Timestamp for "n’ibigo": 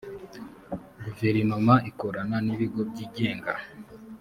2.45-2.81